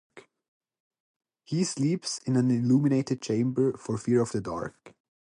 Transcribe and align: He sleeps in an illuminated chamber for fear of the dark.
He 1.43 1.63
sleeps 1.63 2.17
in 2.25 2.35
an 2.35 2.49
illuminated 2.49 3.21
chamber 3.21 3.77
for 3.77 3.99
fear 3.99 4.19
of 4.21 4.31
the 4.31 4.41
dark. 4.41 4.95